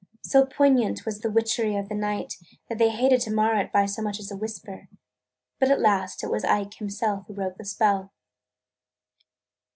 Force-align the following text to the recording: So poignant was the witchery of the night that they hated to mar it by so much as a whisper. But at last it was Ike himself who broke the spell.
So 0.23 0.47
poignant 0.47 1.05
was 1.05 1.19
the 1.19 1.29
witchery 1.29 1.75
of 1.75 1.87
the 1.87 1.93
night 1.93 2.33
that 2.67 2.79
they 2.79 2.89
hated 2.89 3.21
to 3.21 3.31
mar 3.31 3.57
it 3.57 3.71
by 3.71 3.85
so 3.85 4.01
much 4.01 4.19
as 4.19 4.31
a 4.31 4.35
whisper. 4.35 4.87
But 5.59 5.69
at 5.69 5.79
last 5.79 6.23
it 6.23 6.31
was 6.31 6.43
Ike 6.43 6.73
himself 6.73 7.27
who 7.27 7.35
broke 7.35 7.57
the 7.57 7.65
spell. 7.65 8.11